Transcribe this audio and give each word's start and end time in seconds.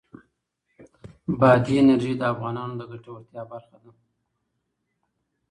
بادي 1.39 1.73
انرژي 1.81 2.13
د 2.17 2.21
افغانانو 2.33 2.73
د 2.77 2.81
ګټورتیا 2.91 3.41
برخه 3.51 3.75
ده. 3.83 3.91